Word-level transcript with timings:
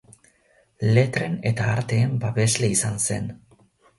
Letren 0.95 1.35
eta 1.51 1.67
arteen 1.75 2.17
babesle 2.25 2.73
izan 2.79 2.99
zen. 3.11 3.31